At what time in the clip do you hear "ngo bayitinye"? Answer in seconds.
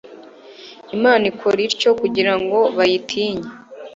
2.41-3.47